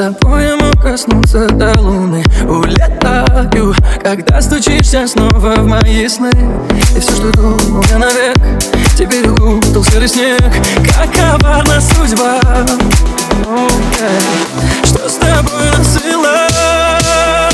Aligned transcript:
тобой 0.00 0.44
я 0.44 0.56
мог 0.56 0.80
коснуться 0.80 1.46
до 1.46 1.78
луны. 1.78 2.24
Улетаю, 2.48 3.74
когда 4.02 4.40
стучишься 4.40 5.06
снова 5.06 5.56
в 5.56 5.66
мои 5.66 6.08
сны. 6.08 6.30
И 6.96 7.00
все, 7.00 7.12
что 7.12 7.30
думал 7.32 7.84
я 7.90 7.98
навек 7.98 8.38
Теперь 8.96 9.28
укутал 9.28 9.84
серый 9.84 10.08
снег. 10.08 10.40
Как 10.96 11.12
коварна 11.12 11.78
судьба? 11.82 12.40
Okay. 13.44 14.20
Что 14.84 15.06
с 15.06 15.16
тобой 15.16 15.70
насыла 15.76 17.49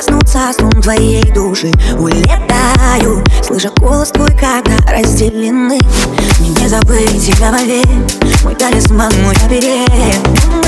коснуться 0.00 0.52
струн 0.52 0.82
твоей 0.82 1.22
души. 1.32 1.70
Улетаю, 1.98 3.22
слыша 3.42 3.70
голос 3.76 4.08
твой, 4.10 4.30
когда 4.30 4.76
разделены. 4.88 5.78
Мне 6.38 6.48
не 6.48 6.68
забыть 6.68 7.26
тебя 7.26 7.50
вовек 7.52 7.86
Мой 8.42 8.54
талисман, 8.54 9.12
мой 9.22 9.34
оберег 9.44 10.59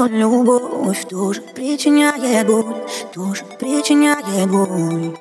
что 0.00 0.06
любовь 0.06 1.06
тоже 1.10 1.42
причиняет 1.54 2.46
боль 2.46 2.64
Тоже 3.12 3.44
причиняет 3.58 4.48
боль 4.48 5.14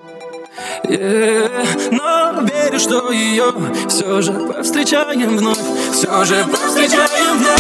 Yeah, 0.86 1.66
но 1.92 2.42
верю, 2.44 2.80
что 2.80 3.12
ее 3.12 3.54
все 3.90 4.22
же 4.22 4.32
повстречаем 4.32 5.38
вновь, 5.38 5.60
все 5.94 6.26
же 6.26 6.46
повстречаем 6.46 7.38
вновь. 7.38 7.60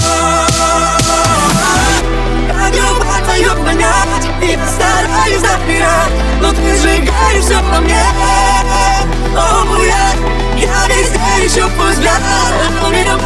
Как 2.47 2.73
любовь 2.73 3.23
твою 3.25 3.65
понять 3.65 4.25
Я 4.41 4.67
стараюсь 4.67 5.41
доверять 5.41 6.41
Но 6.41 6.51
ты 6.51 6.75
сжигаешь 6.77 7.43
все 7.43 7.55
во 7.55 7.81
мне 7.81 8.01
oh, 9.35 9.77
yeah. 9.81 10.39
Я 10.57 10.87
везде 10.87 11.47
ищу 11.47 11.67
взгляд 11.67 12.21
Но 12.81 12.89
меня 12.89 13.17